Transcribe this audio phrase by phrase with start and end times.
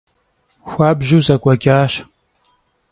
[0.71, 1.93] Xuabju zek'ueç'aş.